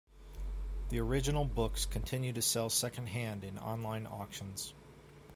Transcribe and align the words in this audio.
The 0.89 0.97
original 0.99 1.45
books 1.45 1.85
continue 1.85 2.33
to 2.33 2.41
sell 2.41 2.71
second-hand 2.71 3.43
in 3.43 3.59
online 3.59 4.07
auctions. 4.07 4.73